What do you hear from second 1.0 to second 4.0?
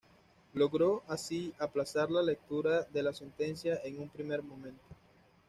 así aplazar la lectura de la sentencia en